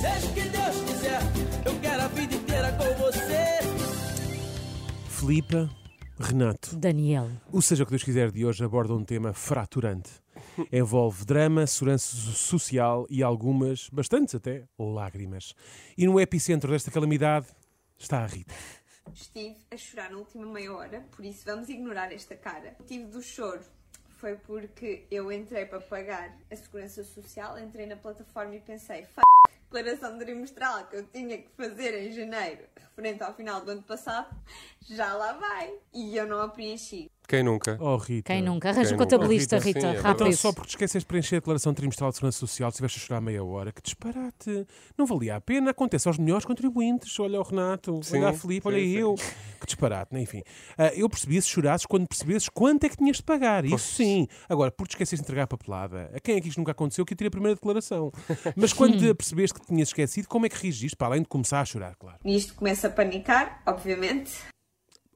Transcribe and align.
Seja 0.00 0.26
o 0.28 0.32
que 0.32 0.42
Deus 0.42 0.76
quiser, 0.86 1.20
eu 1.66 1.80
quero 1.80 2.02
a 2.02 2.06
vida 2.06 2.34
inteira 2.36 2.72
com 2.72 2.84
você. 3.02 3.58
Filipa, 5.08 5.68
Renato. 6.20 6.76
Daniel. 6.76 7.28
O 7.50 7.60
Seja 7.60 7.82
o 7.82 7.86
que 7.86 7.90
Deus 7.90 8.04
quiser 8.04 8.30
de 8.30 8.46
hoje 8.46 8.64
aborda 8.64 8.94
um 8.94 9.04
tema 9.04 9.34
fraturante. 9.34 10.10
Envolve 10.72 11.24
drama, 11.24 11.66
segurança 11.66 12.14
social 12.14 13.08
e 13.10 13.24
algumas, 13.24 13.88
bastantes 13.90 14.36
até, 14.36 14.68
lágrimas. 14.78 15.52
E 15.96 16.06
no 16.06 16.20
epicentro 16.20 16.70
desta 16.70 16.92
calamidade 16.92 17.48
está 17.98 18.22
a 18.22 18.26
Rita. 18.26 18.54
Estive 19.12 19.56
a 19.68 19.76
chorar 19.76 20.12
na 20.12 20.18
última 20.18 20.46
meia 20.46 20.72
hora, 20.72 21.00
por 21.10 21.24
isso 21.24 21.44
vamos 21.44 21.68
ignorar 21.68 22.12
esta 22.12 22.36
cara. 22.36 22.76
O 22.78 22.82
motivo 22.82 23.10
do 23.10 23.20
choro 23.20 23.62
foi 24.18 24.36
porque 24.36 25.04
eu 25.10 25.30
entrei 25.32 25.64
para 25.64 25.80
pagar 25.80 26.36
a 26.50 26.56
segurança 26.56 27.02
social, 27.04 27.58
entrei 27.58 27.86
na 27.86 27.96
plataforma 27.96 28.54
e 28.54 28.60
pensei, 28.60 29.02
f 29.02 29.20
declaração 29.70 30.18
trimestral 30.18 30.86
que 30.86 30.96
eu 30.96 31.06
tinha 31.06 31.38
que 31.38 31.48
fazer 31.56 31.94
em 31.94 32.10
janeiro, 32.10 32.64
referente 32.74 33.22
ao 33.22 33.34
final 33.34 33.60
do 33.60 33.70
ano 33.70 33.82
passado, 33.82 34.34
já 34.88 35.12
lá 35.12 35.34
vai. 35.34 35.74
E 35.92 36.16
eu 36.16 36.26
não 36.26 36.40
a 36.40 36.48
preenchi. 36.48 37.10
Quem 37.28 37.42
nunca? 37.42 37.76
Oh, 37.78 37.98
Rita. 37.98 38.32
Quem 38.32 38.42
nunca? 38.42 38.70
Arranja 38.70 38.88
Quem 38.88 38.94
um 38.94 38.98
contabilista, 38.98 39.56
Oh, 39.56 39.60
Rita, 39.60 39.80
Rita, 39.80 39.92
sim, 39.92 39.96
é 39.98 40.00
rápido. 40.00 40.28
Então, 40.28 40.32
só 40.32 40.50
porque 40.50 40.68
te 40.68 40.70
esqueceste 40.70 41.00
de 41.00 41.06
preencher 41.06 41.36
a 41.36 41.38
declaração 41.40 41.74
trimestral 41.74 42.08
de 42.08 42.16
segurança 42.16 42.38
social, 42.38 42.70
estiveste 42.70 42.98
a 42.98 43.02
chorar 43.02 43.20
meia 43.20 43.44
hora, 43.44 43.70
que 43.70 43.82
disparate. 43.82 44.66
Não 44.96 45.04
valia 45.04 45.36
a 45.36 45.40
pena, 45.40 45.72
acontece 45.72 46.08
aos 46.08 46.16
melhores 46.16 46.46
contribuintes. 46.46 47.20
Olha 47.20 47.38
o 47.38 47.42
Renato, 47.42 48.00
Sim, 48.02 48.16
olha 48.16 48.30
a 48.30 48.32
Filipe, 48.32 48.66
olha 48.66 48.78
sim, 48.78 48.96
eu. 48.96 49.14
Que 49.60 49.66
disparate, 49.66 50.14
né? 50.14 50.22
enfim. 50.22 50.42
Ah, 50.78 50.86
eu 50.94 51.06
percebi 51.06 51.40
se 51.42 51.50
chorasses 51.50 51.84
quando 51.84 52.08
percebesses 52.08 52.48
quanto 52.48 52.84
é 52.84 52.88
que 52.88 52.96
tinhas 52.96 53.18
de 53.18 53.22
pagar. 53.22 53.62
Isso 53.66 53.76
sim. 53.96 54.26
Agora, 54.48 54.70
por 54.70 54.88
te 54.88 54.92
esqueceres 54.92 55.20
de 55.20 55.26
entregar 55.26 55.42
a 55.42 55.46
papelada, 55.46 56.10
a 56.14 56.20
quem 56.20 56.36
é 56.36 56.40
que 56.40 56.48
isto 56.48 56.56
nunca 56.56 56.72
aconteceu 56.72 57.04
que 57.04 57.12
eu 57.12 57.16
tirei 57.16 57.28
a 57.28 57.30
primeira 57.30 57.54
declaração? 57.54 58.10
Mas 58.56 58.72
quando 58.72 58.96
te 58.96 59.12
percebeste 59.12 59.60
que 59.60 59.66
tinhas 59.66 59.88
esquecido, 59.90 60.28
como 60.28 60.46
é 60.46 60.48
que 60.48 60.56
reagiste? 60.62 60.96
Para 60.96 61.08
além 61.08 61.20
de 61.20 61.28
começar 61.28 61.60
a 61.60 61.64
chorar, 61.66 61.94
claro. 61.96 62.16
E 62.24 62.34
isto 62.34 62.54
começa 62.54 62.86
a 62.86 62.90
panicar, 62.90 63.60
obviamente. 63.66 64.32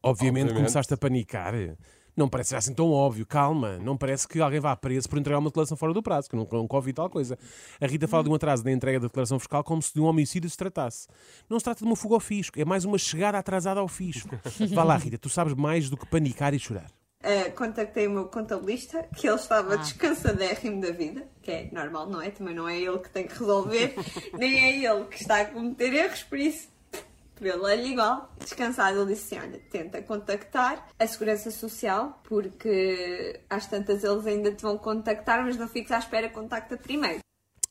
Obviamente, 0.05 0.49
Obviamente. 0.49 0.55
começaste 0.57 0.93
a 0.93 0.97
panicar. 0.97 1.55
Não 2.17 2.29
parece 2.29 2.55
assim 2.55 2.75
tão 2.75 2.91
óbvio, 2.91 3.25
calma. 3.25 3.79
Não 3.79 3.97
parece 3.97 4.29
que 4.29 4.41
alguém 4.41 4.61
vá 4.61 4.77
preso 4.77 5.09
por 5.09 5.19
entregar 5.19 5.39
uma 5.39 5.49
declaração 5.49 5.77
fora 5.77 5.95
do 5.95 6.03
prazo, 6.03 6.29
que 6.29 6.37
nunca, 6.37 6.57
nunca 6.57 6.77
ouvi 6.77 6.93
tal 6.93 7.09
coisa. 7.09 7.39
A 7.81 7.87
Rita 7.87 8.07
fala 8.07 8.25
de 8.25 8.31
um 8.31 8.35
atraso 8.35 8.63
na 8.65 8.71
entrega 8.71 9.01
da 9.01 9.07
declaração 9.07 9.39
fiscal 9.39 9.65
como 9.65 9.81
se 9.81 9.95
de 9.95 10.01
um 10.01 10.05
homicídio 10.05 10.49
se 10.49 10.57
tratasse. 10.57 11.09
Não 11.49 11.59
se 11.59 11.65
trata 11.65 11.79
de 11.79 11.87
uma 11.87 11.97
fuga 11.97 12.15
ao 12.15 12.21
fisco, 12.21 12.61
é 12.61 12.65
mais 12.65 12.85
uma 12.85 12.99
chegada 12.99 13.39
atrasada 13.39 13.81
ao 13.81 13.89
fisco. 13.89 14.37
Vá 14.75 14.85
lá, 14.85 14.97
Rita, 14.97 15.17
tu 15.17 15.29
sabes 15.29 15.55
mais 15.55 15.89
do 15.89 15.97
que 15.97 16.07
panicar 16.07 16.53
e 16.53 16.59
chorar. 16.59 16.91
Uh, 17.23 17.53
contactei 17.53 18.09
o 18.09 18.11
meu 18.11 18.25
contabilista, 18.25 19.07
que 19.17 19.29
ele 19.29 19.37
estava 19.37 19.79
descansadérrimo 19.79 20.81
da 20.81 20.91
vida, 20.91 21.25
que 21.41 21.53
é 21.53 21.69
normal, 21.71 22.11
não 22.11 22.21
é? 22.21 22.31
Também 22.31 22.53
não 22.53 22.69
é 22.69 22.77
ele 22.77 22.99
que 22.99 23.11
tem 23.11 23.29
que 23.29 23.39
resolver, 23.39 23.95
nem 24.37 24.59
é 24.59 24.85
ele 24.85 25.05
que 25.05 25.23
está 25.23 25.43
a 25.43 25.45
cometer 25.45 25.95
erros, 25.95 26.25
por 26.25 26.37
isso, 26.37 26.69
é 27.49 27.87
igual. 27.87 28.33
Descansado, 28.39 29.01
ele 29.01 29.15
disse 29.15 29.35
assim: 29.35 29.47
olha, 29.47 29.61
tenta 29.71 30.03
contactar 30.03 30.89
a 30.99 31.07
Segurança 31.07 31.51
Social, 31.51 32.21
porque 32.25 33.41
às 33.49 33.67
tantas 33.67 34.05
eles 34.05 34.27
ainda 34.27 34.53
te 34.53 34.63
vão 34.63 34.79
contactar, 34.79 35.45
mas 35.45 35.57
não 35.57 35.69
fiques 35.69 35.93
à 35.93 35.99
espera, 35.99 36.29
contacta 36.29 36.77
primeiro. 36.77 37.23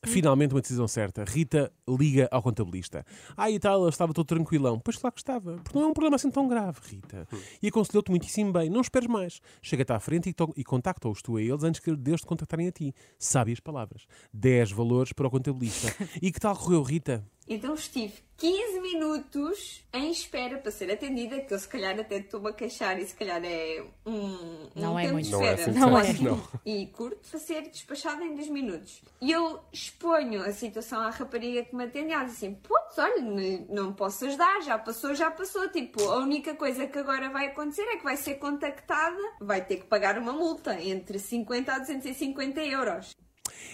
Finalmente 0.04 0.52
uma 0.52 0.60
decisão 0.60 0.88
certa. 0.88 1.22
Rita 1.22 1.72
liga 1.88 2.28
ao 2.32 2.42
contabilista. 2.42 3.06
Ah, 3.36 3.48
e 3.48 3.58
tal, 3.60 3.88
estava 3.88 4.12
todo 4.12 4.26
tranquilão. 4.26 4.80
Pois 4.80 4.96
claro 4.96 5.14
que 5.14 5.20
estava. 5.20 5.58
Porque 5.58 5.78
não 5.78 5.86
é 5.86 5.88
um 5.88 5.92
problema 5.92 6.16
assim 6.16 6.28
tão 6.28 6.48
grave, 6.48 6.80
Rita. 6.82 7.26
E 7.62 7.68
aconselhou-te 7.68 8.10
muitíssimo 8.10 8.52
bem. 8.52 8.68
Não 8.68 8.80
esperes 8.80 9.06
mais. 9.08 9.40
Chega-te 9.62 9.92
à 9.92 10.00
frente 10.00 10.28
e, 10.28 10.34
e 10.56 10.64
contacta-os 10.64 11.22
tu 11.22 11.36
a 11.36 11.42
eles 11.42 11.62
antes 11.62 11.80
que 11.80 11.94
deles 11.94 12.20
te 12.20 12.26
contactarem 12.26 12.66
a 12.66 12.72
ti. 12.72 12.92
Sábias 13.16 13.60
palavras. 13.60 14.06
10 14.34 14.72
valores 14.72 15.12
para 15.12 15.28
o 15.28 15.30
contabilista. 15.30 15.94
E 16.20 16.30
que 16.30 16.40
tal 16.40 16.56
correu, 16.56 16.82
Rita? 16.82 17.24
Então 17.48 17.74
estive 17.74 18.14
15 18.36 18.80
minutos 18.80 19.84
em 19.92 20.10
espera 20.10 20.58
para 20.58 20.70
ser 20.70 20.90
atendida, 20.90 21.40
que 21.40 21.52
eu 21.52 21.58
se 21.58 21.68
calhar 21.68 21.98
até 21.98 22.16
estou-me 22.18 22.50
a 22.50 22.52
queixar 22.52 22.98
e 22.98 23.06
se 23.06 23.14
calhar 23.14 23.40
é 23.44 23.84
um, 24.06 24.12
um 24.12 24.68
Não 24.74 24.98
é 24.98 25.02
tempo 25.02 25.14
muito. 25.14 25.26
de 25.26 25.32
Não 25.32 25.42
é 25.44 25.54
espera 25.54 25.72
Não 25.72 25.98
é. 25.98 26.12
Não. 26.14 26.48
e 26.64 26.86
curto 26.86 27.28
para 27.28 27.38
ser 27.38 27.62
despachada 27.62 28.24
em 28.24 28.34
10 28.34 28.48
minutos. 28.48 29.02
E 29.20 29.30
eu 29.30 29.60
exponho 29.72 30.42
a 30.42 30.52
situação 30.52 31.00
à 31.00 31.10
rapariga 31.10 31.64
que 31.64 31.74
me 31.74 31.84
atende 31.84 32.10
e 32.10 32.12
ela 32.12 32.24
diz 32.24 32.34
assim, 32.34 32.54
putz, 32.54 32.98
olha, 32.98 33.22
não 33.68 33.92
posso 33.92 34.24
ajudar, 34.26 34.62
já 34.62 34.78
passou, 34.78 35.14
já 35.14 35.30
passou. 35.30 35.68
Tipo, 35.68 36.02
a 36.10 36.18
única 36.18 36.54
coisa 36.54 36.86
que 36.86 36.98
agora 36.98 37.28
vai 37.30 37.46
acontecer 37.46 37.82
é 37.82 37.96
que 37.96 38.04
vai 38.04 38.16
ser 38.16 38.36
contactada, 38.36 39.20
vai 39.40 39.64
ter 39.64 39.76
que 39.76 39.86
pagar 39.86 40.18
uma 40.18 40.32
multa 40.32 40.80
entre 40.80 41.18
50 41.18 41.72
a 41.72 41.78
250 41.78 42.60
euros. 42.64 43.10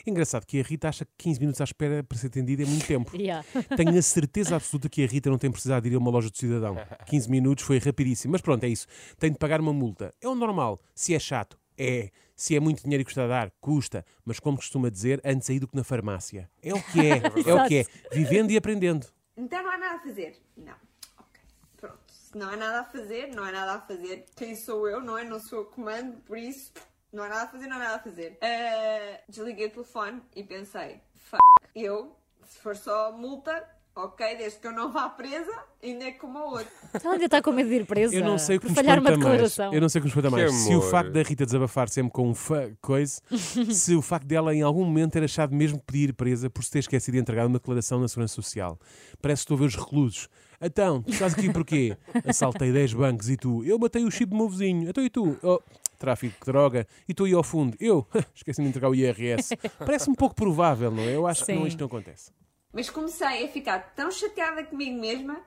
Engraçado 0.06 0.46
que 0.46 0.60
a 0.60 0.62
Rita 0.62 0.88
acha 0.88 1.04
que 1.04 1.12
15 1.18 1.40
minutos 1.40 1.60
à 1.60 1.64
espera 1.64 2.02
para 2.02 2.18
ser 2.18 2.28
atendida 2.28 2.62
é 2.62 2.66
muito 2.66 2.86
tempo. 2.86 3.12
Yeah. 3.18 3.44
Tenho 3.76 3.98
a 3.98 4.02
certeza 4.02 4.54
absoluta 4.54 4.88
que 4.88 5.02
a 5.02 5.06
Rita 5.06 5.28
não 5.28 5.38
tem 5.38 5.50
precisado 5.50 5.82
de 5.82 5.90
ir 5.90 5.96
a 5.96 5.98
uma 5.98 6.10
loja 6.10 6.30
de 6.30 6.38
cidadão. 6.38 6.76
15 7.06 7.28
minutos 7.28 7.64
foi 7.64 7.78
rapidíssimo. 7.78 8.32
Mas 8.32 8.40
pronto, 8.40 8.62
é 8.64 8.68
isso. 8.68 8.86
Tem 9.18 9.30
de 9.30 9.38
pagar 9.38 9.60
uma 9.60 9.72
multa. 9.72 10.14
É 10.20 10.28
o 10.28 10.34
normal. 10.34 10.80
Se 10.94 11.14
é 11.14 11.18
chato, 11.18 11.58
é. 11.76 12.10
Se 12.36 12.54
é 12.54 12.60
muito 12.60 12.82
dinheiro 12.82 13.02
e 13.02 13.04
custa 13.04 13.24
a 13.24 13.26
dar, 13.26 13.50
custa. 13.60 14.04
Mas 14.24 14.38
como 14.38 14.56
costuma 14.56 14.88
dizer, 14.88 15.20
antes 15.24 15.50
aí 15.50 15.58
do 15.58 15.66
que 15.66 15.76
na 15.76 15.82
farmácia. 15.82 16.48
É 16.62 16.72
o 16.72 16.80
que 16.80 17.00
é. 17.00 17.22
É 17.50 17.54
o 17.54 17.66
que 17.66 17.78
é. 17.78 17.84
Vivendo 18.12 18.50
e 18.52 18.56
aprendendo. 18.56 19.06
Então 19.36 19.62
não 19.62 19.70
há 19.70 19.78
nada 19.78 19.96
a 19.96 20.00
fazer? 20.00 20.40
Não. 20.56 20.74
Ok. 21.18 21.40
Pronto. 21.76 21.98
Se 22.08 22.38
não 22.38 22.48
há 22.48 22.56
nada 22.56 22.80
a 22.80 22.84
fazer, 22.84 23.28
não 23.34 23.42
há 23.42 23.52
nada 23.52 23.72
a 23.74 23.80
fazer. 23.80 24.26
Quem 24.36 24.54
sou 24.54 24.88
eu, 24.88 25.00
não 25.00 25.18
é? 25.18 25.24
Não 25.24 25.40
sou 25.40 25.62
o 25.62 25.64
comando, 25.64 26.18
por 26.18 26.38
isso 26.38 26.72
não 27.12 27.24
há 27.24 27.28
nada 27.28 27.42
a 27.42 27.48
fazer, 27.48 27.66
não 27.66 27.76
há 27.76 27.80
nada 27.80 27.94
a 27.96 27.98
fazer. 27.98 28.38
Ah, 28.40 29.20
desliguei 29.28 29.66
o 29.66 29.70
telefone 29.70 30.22
e 30.34 30.42
pensei, 30.42 31.00
f 31.14 31.36
eu, 31.74 32.16
se 32.44 32.58
for 32.58 32.76
só 32.76 33.12
multa, 33.12 33.64
ok, 33.94 34.36
desde 34.36 34.58
que 34.60 34.66
eu 34.66 34.72
não 34.72 34.92
vá 34.92 35.08
presa, 35.08 35.52
ainda 35.82 36.04
é 36.04 36.12
como 36.12 36.38
a 36.38 36.44
outra. 36.44 36.68
Ela 37.02 37.14
ainda 37.14 37.24
está 37.24 37.42
com 37.42 37.52
medo 37.52 37.68
de 37.68 37.76
ir 37.76 37.86
presa. 37.86 38.14
Eu 38.14 38.24
não 38.24 38.38
sei 38.38 38.56
o 38.56 38.60
que 38.60 38.68
me 38.68 38.74
falhar 38.74 38.98
uma 38.98 39.10
mais. 39.10 39.18
declaração. 39.18 39.74
Eu 39.74 39.80
não 39.80 39.88
sei 39.88 39.98
o 40.00 40.02
que 40.02 40.06
me 40.06 40.10
espanta 40.10 40.30
mais. 40.30 40.52
Se 40.52 40.74
o 40.74 40.82
facto 40.82 41.10
da 41.10 41.22
Rita 41.22 41.44
desabafar 41.44 41.88
sempre 41.88 42.12
com 42.12 42.28
um 42.28 42.34
fa 42.34 42.70
coisa, 42.80 43.20
se 43.72 43.94
o 43.94 44.02
facto 44.02 44.26
dela 44.26 44.54
em 44.54 44.62
algum 44.62 44.84
momento 44.84 45.12
ter 45.12 45.24
achado 45.24 45.54
mesmo 45.54 45.80
pedir 45.80 46.12
presa 46.14 46.48
por 46.48 46.62
se 46.62 46.70
ter 46.70 46.80
esquecido 46.80 47.14
de 47.14 47.20
entregar 47.20 47.46
uma 47.46 47.58
declaração 47.58 48.00
na 48.00 48.08
Segurança 48.08 48.34
Social. 48.34 48.78
Parece 49.20 49.40
que 49.40 49.44
estou 49.44 49.56
a 49.56 49.60
ver 49.60 49.66
os 49.66 49.76
reclusos. 49.76 50.28
Então, 50.60 51.02
tu 51.02 51.12
estás 51.12 51.34
aqui 51.34 51.52
porquê? 51.52 51.96
Assaltei 52.26 52.72
10 52.72 52.94
bancos 52.94 53.30
e 53.30 53.36
tu? 53.36 53.64
Eu 53.64 53.78
matei 53.78 54.04
o 54.04 54.10
chip 54.10 54.30
do 54.30 54.36
meu 54.36 54.48
vizinho. 54.48 54.88
Então 54.88 55.04
e 55.04 55.10
tu? 55.10 55.36
Oh, 55.42 55.60
tráfico 55.98 56.36
de 56.38 56.52
droga. 56.52 56.86
E 57.08 57.14
tu 57.14 57.24
aí 57.24 57.32
ao 57.32 57.42
fundo? 57.42 57.76
Eu? 57.80 58.06
Esqueci-me 58.34 58.66
de 58.66 58.70
entregar 58.70 58.88
o 58.88 58.94
IRS. 58.94 59.56
Parece 59.78 60.08
um 60.08 60.14
pouco 60.14 60.34
provável, 60.34 60.90
não 60.90 61.02
é? 61.02 61.16
Eu 61.16 61.26
acho 61.26 61.44
que 61.44 61.52
não, 61.52 61.62
Sim. 61.62 61.68
isto 61.68 61.80
não 61.80 61.86
acontece. 61.86 62.32
Mas 62.72 62.90
comecei 62.90 63.44
a 63.44 63.48
ficar 63.48 63.94
tão 63.94 64.10
chateada 64.10 64.64
comigo 64.64 64.98
mesma 65.00 65.40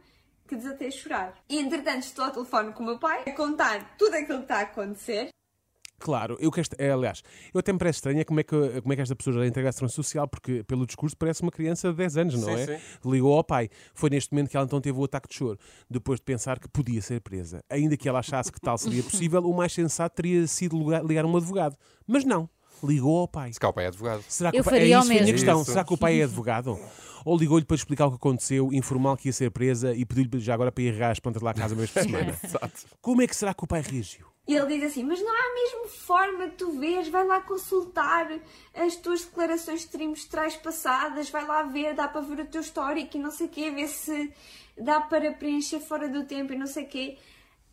que 0.47 0.55
desatei 0.55 0.89
a 0.89 0.91
chorar. 0.91 1.33
E 1.47 1.57
entretanto 1.57 2.03
estou 2.03 2.25
ao 2.25 2.31
telefone 2.31 2.73
com 2.73 2.83
o 2.83 2.85
meu 2.85 2.99
pai 2.99 3.23
a 3.25 3.31
contar 3.31 3.95
tudo 3.97 4.15
aquilo 4.15 4.39
que 4.39 4.43
está 4.43 4.57
a 4.57 4.61
acontecer. 4.63 5.29
Claro, 6.01 6.35
eu 6.39 6.51
que 6.51 6.59
esta, 6.59 6.75
é, 6.79 6.91
aliás, 6.91 7.21
eu 7.53 7.59
até 7.59 7.71
me 7.71 7.77
parece 7.77 7.97
estranho 7.97 8.25
como 8.25 8.39
é, 8.39 8.43
que, 8.43 8.81
como 8.81 8.91
é 8.91 8.95
que 8.95 9.01
esta 9.03 9.15
pessoa 9.15 9.35
já 9.35 9.45
entrega 9.45 9.69
a 9.69 9.71
segurança 9.71 9.95
social, 9.95 10.27
porque 10.27 10.63
pelo 10.63 10.85
discurso 10.85 11.15
parece 11.15 11.43
uma 11.43 11.51
criança 11.51 11.91
de 11.91 11.97
10 11.97 12.17
anos, 12.17 12.33
não 12.33 12.43
Sim, 12.43 12.51
é? 12.53 12.65
sim. 12.65 12.83
Ligou 13.05 13.37
ao 13.37 13.43
pai. 13.43 13.69
Foi 13.93 14.09
neste 14.09 14.33
momento 14.33 14.49
que 14.49 14.57
ela 14.57 14.65
então 14.65 14.81
teve 14.81 14.97
o 14.99 15.03
ataque 15.03 15.29
de 15.29 15.35
choro, 15.35 15.59
depois 15.87 16.19
de 16.19 16.23
pensar 16.23 16.59
que 16.59 16.67
podia 16.67 17.01
ser 17.03 17.21
presa. 17.21 17.63
Ainda 17.69 17.95
que 17.95 18.09
ela 18.09 18.19
achasse 18.19 18.51
que 18.51 18.59
tal 18.59 18.77
seria 18.79 19.03
possível, 19.03 19.43
o 19.43 19.55
mais 19.55 19.71
sensato 19.73 20.15
teria 20.15 20.47
sido 20.47 20.75
ligar 21.05 21.23
um 21.23 21.37
advogado. 21.37 21.77
Mas 22.07 22.25
não, 22.25 22.49
ligou 22.83 23.19
ao 23.19 23.27
pai. 23.27 23.53
Se 23.53 23.59
cá 23.59 23.69
o 23.69 23.73
pai 23.73 23.85
é 23.85 23.87
advogado. 23.87 24.23
Será 24.27 24.51
que 24.51 24.57
Eu 24.57 24.61
o 24.61 24.63
pai, 24.65 24.73
é 24.73 24.79
faria 24.79 24.97
o 24.97 25.01
isso 25.01 25.11
a 25.11 25.13
mesmo. 25.13 25.31
questão. 25.33 25.61
Isso. 25.61 25.71
Será 25.71 25.83
que 25.83 25.93
o 25.93 25.97
pai 25.97 26.19
é 26.21 26.23
advogado? 26.23 26.79
Ou 27.23 27.37
ligou-lhe 27.37 27.65
para 27.65 27.75
explicar 27.75 28.07
o 28.07 28.09
que 28.11 28.15
aconteceu, 28.15 28.73
informal 28.73 29.15
que 29.15 29.29
ia 29.29 29.33
ser 29.33 29.51
presa 29.51 29.93
e 29.93 30.03
pediu-lhe 30.03 30.39
já 30.39 30.55
agora 30.55 30.71
para 30.71 30.83
ir 30.83 30.91
regar 30.91 31.11
as 31.11 31.19
plantas 31.19 31.41
lá 31.41 31.51
à 31.51 31.53
casa 31.53 31.75
uma 31.75 31.79
vez 31.81 31.91
por 31.91 32.01
semana? 32.01 32.35
Exato. 32.43 32.71
Como 32.99 33.21
é 33.21 33.27
que 33.27 33.35
será 33.35 33.53
que 33.53 33.63
o 33.63 33.67
pai 33.67 33.81
reagiu? 33.81 34.25
E 34.47 34.55
ele 34.55 34.79
diz 34.79 34.91
assim: 34.91 35.03
Mas 35.03 35.21
não 35.21 35.29
há 35.29 35.53
mesmo 35.53 35.87
forma 35.87 36.49
de 36.49 36.55
tu 36.55 36.71
vês? 36.79 37.07
Vai 37.09 37.23
lá 37.25 37.39
consultar 37.41 38.27
as 38.73 38.95
tuas 38.95 39.23
declarações 39.23 39.85
trimestrais 39.85 40.55
passadas, 40.55 41.29
vai 41.29 41.45
lá 41.45 41.61
ver, 41.63 41.93
dá 41.93 42.07
para 42.07 42.21
ver 42.21 42.39
o 42.39 42.45
teu 42.47 42.61
histórico 42.61 43.15
e 43.15 43.19
não 43.19 43.29
sei 43.29 43.45
o 43.45 43.49
quê, 43.49 43.69
ver 43.69 43.87
se 43.87 44.33
dá 44.75 44.99
para 44.99 45.31
preencher 45.33 45.79
fora 45.79 46.09
do 46.09 46.23
tempo 46.25 46.53
e 46.53 46.57
não 46.57 46.65
sei 46.65 46.85
o 46.85 46.87
quê. 46.87 47.17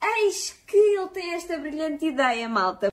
Eis 0.03 0.53
que 0.67 0.77
ele 0.77 1.09
tem 1.09 1.33
esta 1.33 1.57
brilhante 1.57 2.05
ideia, 2.05 2.47
malta. 2.49 2.93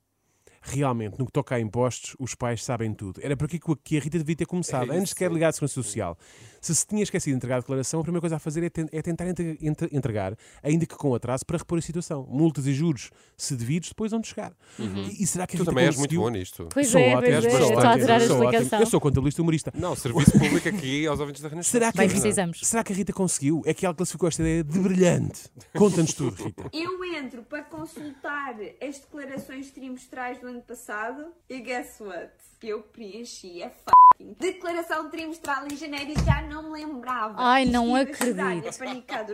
Realmente, 0.68 1.16
no 1.18 1.26
que 1.26 1.32
toca 1.32 1.54
a 1.54 1.60
impostos, 1.60 2.16
os 2.18 2.34
pais 2.34 2.64
sabem 2.64 2.92
tudo. 2.92 3.20
Era 3.22 3.36
por 3.36 3.44
aqui 3.44 3.60
que- 3.84 3.96
a 3.96 4.00
Rita 4.00 4.18
devia 4.18 4.34
ter 4.34 4.46
começado, 4.46 4.92
É 4.92 4.96
antes 4.96 5.10
de 5.10 5.14
querer 5.14 5.32
ligar 5.32 5.48
à 5.50 5.52
Segurança 5.52 5.74
Social. 5.74 6.18
Se 6.60 6.74
se 6.74 6.84
tinha 6.84 7.02
esquecido 7.04 7.32
de 7.34 7.36
entregar 7.36 7.56
a 7.56 7.60
declaração, 7.60 8.00
a 8.00 8.02
primeira 8.02 8.20
coisa 8.20 8.36
a 8.36 8.38
fazer 8.40 8.64
é, 8.64 8.68
ten- 8.68 8.88
é 8.90 9.00
tentar 9.00 9.28
entre- 9.28 9.56
entre- 9.62 9.88
entregar, 9.92 10.36
ainda 10.64 10.84
que 10.84 10.96
com 10.96 11.14
atraso, 11.14 11.46
para 11.46 11.58
repor 11.58 11.78
a 11.78 11.82
situação. 11.82 12.26
Multas 12.28 12.66
e 12.66 12.74
juros, 12.74 13.10
se 13.36 13.54
devidos, 13.54 13.90
depois 13.90 14.10
vão 14.10 14.20
chegar. 14.24 14.52
E, 14.76 15.22
e 15.22 15.26
será 15.26 15.46
que 15.46 15.54
a 15.54 15.58
Tu 15.58 15.60
Rita 15.62 15.70
também 15.70 15.84
és 15.86 15.96
muito 15.96 16.16
bom 16.16 16.28
nisto. 16.28 16.68
Pois 16.74 16.88
Sou 16.88 17.00
é, 17.00 17.14
ótimo, 17.14 17.20
pois 17.22 17.44
é. 17.44 17.48
Estou 17.48 17.78
a 17.78 17.92
adorar 17.92 18.20
a 18.20 18.24
explicação. 18.24 18.80
Eu 18.80 18.86
sou 18.86 19.00
contabilista 19.00 19.42
humorista. 19.42 19.72
Não, 19.76 19.94
serviço 19.94 20.32
público 20.32 20.68
aqui 20.68 21.06
aos 21.06 21.20
ouvintes 21.20 21.40
da 21.42 21.48
Renascença. 21.48 21.70
Será 21.70 21.92
que, 21.92 21.98
Bem 21.98 22.06
a 22.06 22.08
Rita- 22.08 22.20
precisamos. 22.20 22.60
será 22.64 22.82
que 22.82 22.92
a 22.92 22.96
Rita 22.96 23.12
conseguiu? 23.12 23.62
É 23.64 23.72
que 23.72 23.86
ela 23.86 23.94
classificou 23.94 24.28
esta 24.28 24.42
ideia 24.42 24.64
de 24.64 24.78
brilhante. 24.80 25.42
Conta-nos 25.76 26.12
tudo, 26.14 26.42
Rita. 26.42 26.68
Eu 26.72 27.04
entro 27.04 27.42
para 27.44 27.62
consultar 27.62 28.56
as 28.82 28.98
declarações 28.98 29.70
trimestrais 29.70 30.40
do 30.40 30.48
ano 30.56 30.62
passado 30.62 31.34
e 31.48 31.60
guess 31.60 32.00
what? 32.00 32.32
Eu 32.62 32.82
preenchi 32.82 33.62
a 33.62 33.70
fucking 33.70 34.32
declaração 34.38 35.10
trimestral 35.10 35.66
em 35.70 35.76
janeiro 35.76 36.12
e 36.12 36.24
já 36.24 36.42
não 36.42 36.64
me 36.64 36.70
lembrava. 36.84 37.34
Ai, 37.38 37.64
não 37.66 37.94
acredito. 37.94 38.36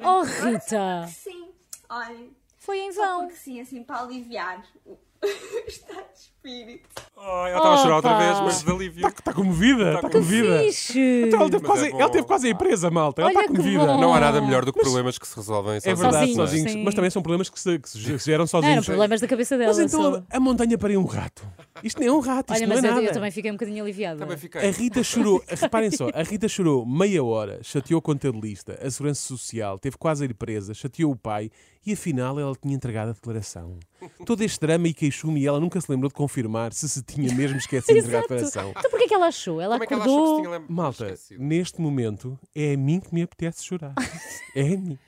Oh, 0.05 0.25
só 0.25 0.45
Rita. 0.51 1.07
Sim, 1.09 1.51
olha, 1.89 2.29
Foi 2.59 2.79
em 2.79 2.93
só 2.93 3.01
vão. 3.07 3.21
porque 3.27 3.37
sim, 3.37 3.61
assim, 3.61 3.83
para 3.85 4.01
aliviar 4.01 4.67
o 4.85 4.99
estado 5.67 6.05
de 6.45 6.51
espírito. 6.51 7.03
Oh, 7.17 7.47
ela 7.47 7.57
estava 7.59 7.75
a 7.75 7.77
chorar 7.79 7.97
outra 7.97 8.19
vez, 8.19 8.41
mas 8.41 8.63
de 8.65 8.71
alívio. 8.71 9.07
Está 9.07 9.33
comovida, 9.33 9.95
está 9.95 10.09
Que 10.09 10.13
comovida. 10.17 10.59
Fixe. 10.65 11.23
Então, 11.29 11.41
ela 11.43 11.51
teve, 11.51 11.63
Mas 11.63 11.71
quase, 11.81 11.95
é 12.03 12.09
teve 12.09 12.27
quase 12.27 12.47
aí 12.49 12.55
presa, 12.55 12.91
malta. 12.91 13.23
Ela 13.23 13.31
Olha 13.31 13.35
está 13.41 13.43
que 13.53 13.57
comovida. 13.57 13.87
bom. 13.87 14.01
Não 14.01 14.15
há 14.15 14.21
nada 14.21 14.41
melhor 14.41 14.65
do 14.65 14.73
que 14.73 14.81
problemas 14.81 15.19
que 15.19 15.29
se 15.29 15.37
resolvem 15.37 15.75
É 15.77 15.81
sozinhos. 15.81 16.01
verdade, 16.01 16.35
Sozinhos, 16.35 16.51
sozinhos. 16.51 16.85
Mas 16.85 16.95
também 16.95 17.11
são 17.11 17.23
problemas 17.23 17.49
que 17.49 17.61
se, 17.61 17.79
que 17.79 17.89
se 17.89 17.99
geram 18.19 18.43
Não, 18.43 18.47
sozinhos. 18.49 18.73
eram 18.77 18.85
problemas 18.85 19.21
da 19.21 19.29
cabeça 19.29 19.57
dela. 19.57 19.69
Mas 19.73 19.79
então 19.79 20.15
só. 20.15 20.23
a 20.31 20.41
montanha 20.41 20.77
pariu 20.77 21.01
um 21.01 21.05
rato. 21.05 21.47
Isto 21.85 22.01
nem 22.01 22.09
é 22.09 22.13
um 22.13 22.19
rato, 22.21 22.53
isto 22.53 22.61
Olha, 22.65 22.67
não 22.67 22.75
mas 22.77 22.85
é 22.85 22.89
eu, 22.89 22.95
nada. 22.95 23.07
eu 23.07 23.13
também 23.13 23.31
fiquei 23.31 23.51
um 23.51 23.55
bocadinho 23.55 23.83
aliviada. 23.85 24.19
Também 24.19 24.35
A 24.35 24.39
fiquei. 24.39 24.71
Rita 24.71 25.03
chorou, 25.03 25.43
reparem 25.49 25.91
só, 25.91 26.09
a 26.13 26.23
Rita 26.23 26.49
chorou 26.49 26.85
meia 26.85 27.23
hora, 27.23 27.61
chateou 27.63 27.99
o 27.99 28.03
contabilista, 28.03 28.79
a 28.83 28.91
segurança 28.91 29.21
social, 29.23 29.79
teve 29.79 29.97
quase 29.97 30.23
a 30.25 30.27
ir 30.27 30.35
presa, 30.35 30.75
chateou 30.75 31.13
o 31.13 31.17
pai 31.17 31.51
e 31.85 31.93
afinal 31.93 32.39
ela 32.39 32.55
tinha 32.61 32.75
entregado 32.75 33.11
a 33.11 33.13
declaração. 33.13 33.79
Todo 34.25 34.43
este 34.43 34.61
drama 34.61 34.87
e 34.89 34.95
queixume 34.95 35.41
e 35.41 35.47
ela 35.47 35.59
nunca 35.59 35.81
se 35.81 35.91
lembrou 35.91 36.09
de 36.09 36.15
confirmar 36.33 36.73
se 36.73 36.89
se 36.89 37.03
tinha 37.03 37.33
mesmo 37.35 37.59
esquecido 37.59 37.93
de 37.95 37.99
entregar 38.01 38.19
a 38.19 38.23
declaração. 38.23 38.71
Então 38.77 38.91
porquê 38.91 39.07
que 39.07 39.15
ela 39.15 39.27
achou? 39.27 39.61
Ela 39.61 39.75
Como 39.75 39.85
é 39.85 39.87
que 39.87 39.95
ela 39.95 40.05
achou 40.05 40.17
que 40.17 40.23
se 40.23 40.31
acordou. 40.33 40.43
tinha 40.51 40.59
lem- 40.59 40.67
Malta, 40.77 41.05
esquecido? 41.07 41.43
neste 41.45 41.81
momento 41.81 42.39
é 42.55 42.73
a 42.73 42.77
mim 42.77 43.01
que 43.01 43.13
me 43.15 43.23
apetece 43.23 43.65
chorar. 43.65 43.95
É 44.55 44.61
a 44.75 44.77
mim. 44.79 44.99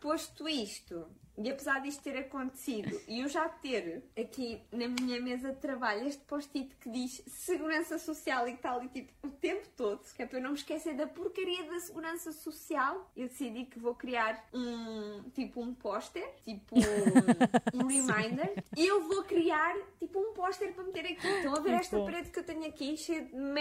Posto 0.00 0.48
isto, 0.48 1.06
e 1.36 1.48
apesar 1.50 1.80
disto 1.80 2.02
ter 2.02 2.16
acontecido, 2.16 3.00
e 3.06 3.20
eu 3.20 3.28
já 3.28 3.48
ter 3.48 4.02
aqui 4.18 4.60
na 4.72 4.88
minha 4.88 5.20
mesa 5.20 5.52
de 5.52 5.58
trabalho 5.60 6.06
este 6.08 6.22
post-it 6.24 6.74
que 6.80 6.90
diz 6.90 7.22
Segurança 7.28 7.98
Social 7.98 8.48
e 8.48 8.52
que 8.52 8.56
está 8.58 8.72
ali 8.74 8.88
tipo 8.88 9.12
o 9.24 9.30
tempo 9.30 9.67
todo, 9.98 10.14
que 10.14 10.22
é 10.22 10.26
para 10.26 10.38
eu 10.38 10.42
não 10.42 10.50
me 10.50 10.56
esquecer 10.56 10.94
da 10.94 11.06
porcaria 11.06 11.64
da 11.64 11.78
Segurança 11.80 12.32
Social, 12.32 13.10
eu 13.16 13.28
decidi 13.28 13.64
que 13.64 13.78
vou 13.78 13.94
criar 13.94 14.48
um 14.52 15.22
tipo 15.34 15.60
um 15.60 15.74
póster, 15.74 16.26
tipo 16.44 16.76
um, 16.76 16.80
um 17.84 17.86
reminder, 17.86 18.64
e 18.76 18.86
eu 18.86 19.06
vou 19.08 19.22
criar 19.24 19.76
tipo 19.98 20.18
um 20.18 20.32
póster 20.32 20.72
para 20.72 20.84
meter 20.84 21.04
aqui. 21.06 21.26
Estão 21.26 21.52
a 21.52 21.60
ver 21.60 21.70
Muito 21.70 21.80
esta 21.80 21.96
bom. 21.96 22.04
parede 22.04 22.30
que 22.30 22.38
eu 22.38 22.44
tenho 22.44 22.66
aqui 22.66 22.96
cheia 22.96 23.22
de 23.22 23.34
merda? 23.34 23.60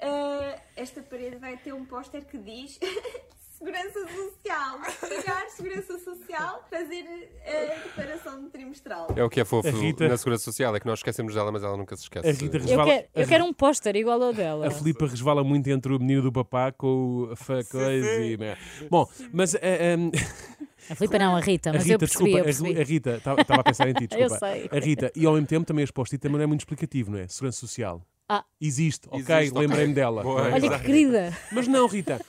Ah, 0.00 0.60
esta 0.76 1.02
parede 1.02 1.36
vai 1.36 1.56
ter 1.56 1.72
um 1.72 1.84
póster 1.84 2.24
que 2.24 2.36
diz 2.38 2.78
Segurança 3.58 4.00
Social. 4.00 4.78
Pagar 5.00 5.48
Segurança 5.50 5.98
Social, 5.98 6.66
fazer 6.70 7.04
a 7.46 7.84
declaração 7.86 8.44
de 8.44 8.50
trimestral. 8.50 9.08
É 9.16 9.24
o 9.24 9.30
que 9.30 9.40
é 9.40 9.44
fofo 9.44 9.68
A 9.68 9.70
Rita- 9.70 10.08
na 10.08 10.16
Segurança 10.16 10.44
Social, 10.44 10.76
é 10.76 10.80
que 10.80 10.86
nós 10.86 10.98
esquecemos 10.98 11.34
dela, 11.34 11.50
mas 11.50 11.62
ela 11.62 11.76
nunca 11.76 11.96
se 11.96 12.02
esquece. 12.02 12.28
A 12.28 12.32
Rita 12.32 12.56
Eu 12.58 12.60
resvala- 12.62 12.84
quero, 12.84 13.06
eu 13.14 13.26
quero 13.26 13.44
um 13.44 13.52
póster 13.52 13.96
igual 13.96 14.22
ao 14.22 14.32
dela. 14.32 14.66
A 14.66 14.70
Filipa 14.70 15.06
resvala 15.06 15.42
muito 15.42 15.68
entre 15.68 15.92
o 15.94 15.98
menino 15.98 16.22
do 16.22 16.32
papá 16.32 16.70
com 16.72 17.28
o 17.32 17.36
fa 17.36 17.64
coisa 17.64 18.20
e. 18.24 18.36
Bom, 18.90 19.08
mas 19.32 19.54
a, 19.54 19.58
a- 19.58 20.92
A 20.92 20.94
Filipa 20.94 21.18
não, 21.18 21.34
a 21.34 21.40
Rita, 21.40 21.70
a 21.70 21.72
mas 21.72 21.82
Rita, 21.82 21.94
eu 21.94 21.98
percebi, 21.98 22.24
desculpa, 22.24 22.38
eu 22.38 22.40
a 22.40 22.44
percebi. 22.44 22.80
A 22.80 22.84
Rita, 22.84 23.16
estava 23.16 23.60
a 23.60 23.64
pensar 23.64 23.88
em 23.88 23.94
ti, 23.94 24.06
Eu 24.12 24.28
desculpa. 24.28 24.38
sei. 24.52 24.68
A 24.70 24.78
Rita, 24.78 25.10
e 25.16 25.26
ao 25.26 25.32
mesmo 25.32 25.46
tempo 25.48 25.66
também 25.66 25.82
este 25.82 25.92
post-it 25.92 26.20
também 26.22 26.36
não 26.36 26.44
é 26.44 26.46
muito 26.46 26.60
explicativo, 26.60 27.10
não 27.10 27.18
é? 27.18 27.26
Segurança 27.26 27.58
Social. 27.58 28.02
Ah. 28.28 28.44
Existe, 28.60 29.08
ok, 29.10 29.50
lembrei-me 29.54 29.94
dela. 29.94 30.22
Boa. 30.22 30.42
Olha 30.52 30.78
que 30.78 30.84
querida. 30.84 31.36
Mas 31.52 31.66
não, 31.68 31.86
Rita. 31.86 32.20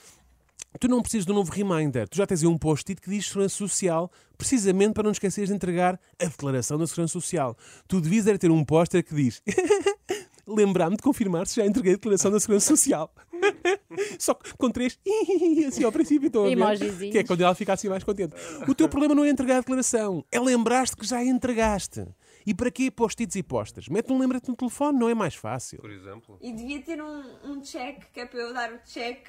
Tu 0.78 0.86
não 0.86 1.00
precisas 1.00 1.24
de 1.24 1.32
um 1.32 1.34
novo 1.34 1.50
reminder. 1.50 2.08
Tu 2.08 2.16
já 2.16 2.26
tens 2.26 2.42
aí 2.42 2.46
um 2.46 2.58
post-it 2.58 3.00
que 3.00 3.10
diz 3.10 3.26
Segurança 3.26 3.56
Social, 3.56 4.10
precisamente 4.36 4.92
para 4.92 5.02
não 5.02 5.10
esqueceres 5.10 5.48
de 5.48 5.56
entregar 5.56 5.98
a 6.20 6.26
declaração 6.26 6.78
da 6.78 6.86
Segurança 6.86 7.12
Social. 7.12 7.56
Tu 7.88 8.00
devias 8.00 8.26
era 8.26 8.38
ter 8.38 8.50
um 8.50 8.64
póster 8.64 9.02
que 9.02 9.14
diz 9.14 9.42
lembrar-me 10.46 10.96
de 10.96 11.02
confirmar 11.02 11.46
se 11.46 11.56
já 11.56 11.66
entreguei 11.66 11.92
a 11.92 11.96
declaração 11.96 12.30
da 12.30 12.38
Segurança 12.38 12.68
Social. 12.68 13.12
Só 14.18 14.34
que 14.34 14.54
com 14.56 14.70
três 14.70 14.98
assim 15.66 15.84
ao 15.84 15.90
princípio 15.90 16.26
estão 16.26 16.44
a 16.44 16.74
ver. 16.74 17.10
Que 17.10 17.18
é 17.18 17.24
quando 17.24 17.40
ela 17.40 17.54
fica 17.54 17.72
assim 17.72 17.88
mais 17.88 18.04
contente. 18.04 18.34
O 18.68 18.74
teu 18.74 18.88
problema 18.88 19.14
não 19.14 19.24
é 19.24 19.30
entregar 19.30 19.56
a 19.56 19.60
declaração, 19.60 20.24
é 20.30 20.38
lembrar-te 20.38 20.96
que 20.96 21.06
já 21.06 21.18
a 21.18 21.24
entregaste. 21.24 22.06
E 22.46 22.54
para 22.54 22.70
quê 22.70 22.90
post-its 22.90 23.36
e 23.36 23.42
postas? 23.42 23.88
Mete 23.88 24.12
um 24.12 24.18
lembrete 24.18 24.48
no 24.48 24.56
telefone, 24.56 24.98
não 24.98 25.08
é 25.08 25.14
mais 25.14 25.34
fácil. 25.34 25.80
Por 25.80 25.90
exemplo. 25.90 26.38
E 26.40 26.52
devia 26.52 26.80
ter 26.80 27.02
um, 27.02 27.22
um 27.44 27.60
check, 27.60 28.04
que 28.12 28.20
é 28.20 28.26
para 28.26 28.40
eu 28.40 28.54
dar 28.54 28.72
o 28.72 28.78
check 28.84 29.26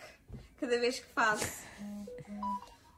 cada 0.59 0.79
vez 0.79 0.99
que 0.99 1.05
faço. 1.13 1.63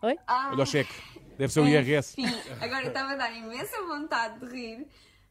Oi? 0.02 0.18
Ah, 0.28 0.50
Olha 0.52 0.64
o 0.64 0.66
cheque, 0.66 0.94
deve 1.38 1.54
ser 1.54 1.60
o 1.60 1.68
IRS. 1.68 2.20
enfim, 2.20 2.36
agora 2.60 2.88
estava 2.88 3.12
a 3.12 3.16
dar 3.16 3.32
imensa 3.32 3.82
vontade 3.84 4.40
de 4.40 4.46
rir, 4.48 4.88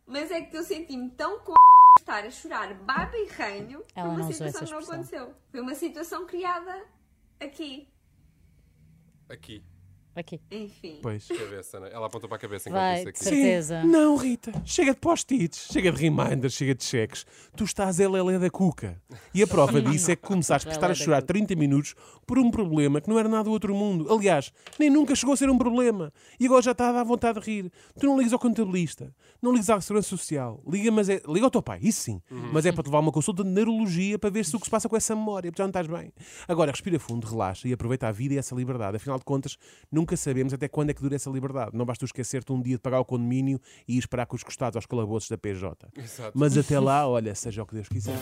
mas 0.06 0.30
é 0.30 0.40
que 0.42 0.56
eu 0.56 0.62
senti-me 0.62 1.10
tão 1.10 1.40
com 1.40 1.54
estar 1.98 2.24
a 2.24 2.30
chorar 2.30 2.72
baba 2.74 3.16
e 3.16 3.26
por 3.26 3.86
Ela 3.96 4.08
uma 4.08 4.18
não 4.18 4.32
situação 4.32 4.64
que 4.64 4.70
não 4.72 4.78
aconteceu. 4.78 5.34
Foi 5.50 5.60
uma 5.60 5.74
situação 5.74 6.26
criada 6.26 6.84
aqui. 7.40 7.88
Aqui. 9.28 9.62
Aqui. 10.14 10.40
Enfim. 10.50 10.98
Pois. 11.00 11.26
Cabeça, 11.28 11.78
né? 11.78 11.90
Ela 11.92 12.06
apontou 12.06 12.28
para 12.28 12.36
a 12.36 12.40
cabeça 12.40 12.68
enquanto 12.68 12.80
Vai, 12.82 12.94
disse 12.96 13.04
de 13.04 13.10
aqui. 13.10 13.24
certeza. 13.24 13.84
Não, 13.84 14.16
Rita, 14.16 14.52
chega 14.64 14.92
de 14.92 14.98
post-its, 14.98 15.68
chega 15.72 15.92
de 15.92 16.00
reminders, 16.00 16.52
chega 16.54 16.74
de 16.74 16.84
cheques. 16.84 17.24
Tu 17.56 17.64
estás 17.64 18.00
a 18.00 18.08
lelé 18.08 18.38
da 18.38 18.50
cuca. 18.50 19.00
E 19.32 19.42
a 19.42 19.46
prova 19.46 19.80
disso 19.80 20.10
é 20.10 20.16
que 20.16 20.22
começaste 20.22 20.66
por 20.66 20.72
estar 20.74 20.90
a 20.90 20.94
chorar 20.94 21.22
cuca. 21.22 21.32
30 21.32 21.54
minutos 21.54 21.94
por 22.26 22.38
um 22.38 22.50
problema 22.50 23.00
que 23.00 23.08
não 23.08 23.18
era 23.18 23.28
nada 23.28 23.44
do 23.44 23.50
outro 23.52 23.74
mundo. 23.74 24.12
Aliás, 24.12 24.52
nem 24.78 24.90
nunca 24.90 25.14
chegou 25.14 25.32
a 25.32 25.36
ser 25.36 25.48
um 25.48 25.56
problema. 25.56 26.12
E 26.38 26.46
agora 26.46 26.62
já 26.62 26.72
está 26.72 26.88
a 26.88 26.92
dar 26.92 27.04
vontade 27.04 27.40
de 27.40 27.46
rir. 27.46 27.72
Tu 27.98 28.06
não 28.06 28.16
ligas 28.16 28.32
ao 28.32 28.38
contabilista, 28.38 29.14
não 29.40 29.52
ligas 29.52 29.70
à 29.70 29.80
segurança 29.80 30.08
social. 30.08 30.60
Liga, 30.66 30.90
mas 30.90 31.08
é, 31.08 31.22
liga 31.28 31.46
ao 31.46 31.50
teu 31.50 31.62
pai, 31.62 31.78
isso 31.82 32.00
sim. 32.02 32.20
Mas 32.52 32.66
é 32.66 32.72
para 32.72 32.82
te 32.82 32.86
levar 32.86 32.98
uma 33.00 33.12
consulta 33.12 33.44
de 33.44 33.50
neurologia 33.50 34.18
para 34.18 34.30
ver 34.30 34.44
se 34.44 34.54
o 34.56 34.58
que 34.58 34.64
se 34.66 34.70
passa 34.70 34.88
com 34.88 34.96
essa 34.96 35.14
memória, 35.14 35.50
porque 35.50 35.60
já 35.62 35.64
não 35.64 35.70
estás 35.70 35.86
bem. 35.86 36.12
Agora, 36.48 36.70
respira 36.72 36.98
fundo, 36.98 37.26
relaxa 37.26 37.68
e 37.68 37.72
aproveita 37.72 38.08
a 38.08 38.12
vida 38.12 38.34
e 38.34 38.38
essa 38.38 38.54
liberdade. 38.54 38.96
Afinal 38.96 39.18
de 39.18 39.24
contas, 39.24 39.56
nunca 40.00 40.16
sabemos 40.16 40.54
até 40.54 40.66
quando 40.66 40.90
é 40.90 40.94
que 40.94 41.02
dura 41.02 41.14
essa 41.14 41.30
liberdade. 41.30 41.72
Não 41.74 41.84
basta 41.84 42.00
tu 42.00 42.06
esquecer-te 42.06 42.50
um 42.52 42.60
dia 42.60 42.76
de 42.76 42.80
pagar 42.80 43.00
o 43.00 43.04
condomínio 43.04 43.60
e 43.86 43.96
ir 43.96 43.98
esperar 43.98 44.26
com 44.26 44.34
os 44.34 44.42
costados 44.42 44.76
aos 44.76 44.86
calabouços 44.86 45.28
da 45.28 45.36
PJ. 45.36 45.88
Exato. 45.96 46.32
Mas 46.34 46.56
até 46.56 46.80
lá, 46.80 47.06
olha, 47.06 47.34
seja 47.34 47.62
o 47.62 47.66
que 47.66 47.74
Deus 47.74 47.88
quiser. 47.88 48.16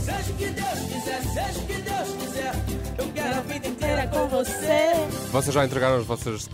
Seja 0.00 0.32
o 0.32 0.36
que 0.36 0.46
Deus 0.50 0.78
quiser, 0.92 1.22
seja 1.22 1.58
o 1.60 1.66
que 1.66 1.74
Deus 1.74 2.08
quiser. 2.18 2.52
Eu 2.98 3.12
quero 3.12 3.38
a 3.38 3.40
vida 3.40 3.68
inteira 3.68 4.08
Com 4.08 4.28
você. 4.28 4.90
Vocês 5.30 5.54
já 5.54 5.64
entregaram 5.64 5.98
as 5.98 6.06
vossas 6.06 6.46